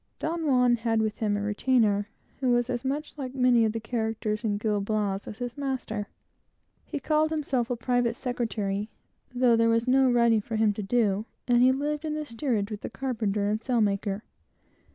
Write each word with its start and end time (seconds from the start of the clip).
Don 0.17 0.47
Juan 0.47 0.77
had 0.77 0.99
with 0.99 1.17
him 1.17 1.37
a 1.37 1.43
retainer, 1.43 2.07
who 2.39 2.49
was 2.49 2.71
as 2.71 2.83
much 2.83 3.19
like 3.19 3.35
many 3.35 3.65
of 3.65 3.71
the 3.71 3.79
characters 3.79 4.43
in 4.43 4.57
Gil 4.57 4.81
Blas 4.81 5.27
as 5.27 5.37
his 5.37 5.55
master. 5.55 6.07
He 6.87 6.99
called 6.99 7.29
himself 7.29 7.69
a 7.69 7.75
private 7.75 8.15
secretary, 8.15 8.89
though 9.31 9.55
there 9.55 9.69
was 9.69 9.87
no 9.87 10.09
writing 10.11 10.41
for 10.41 10.55
him 10.55 10.73
to 10.73 10.81
do, 10.81 11.25
and 11.47 11.61
he 11.61 11.71
lived 11.71 12.03
in 12.03 12.15
the 12.15 12.25
steerage 12.25 12.71
with 12.71 12.81
the 12.81 12.89
carpenter 12.89 13.47
and 13.47 13.61
sailmaker. 13.61 14.23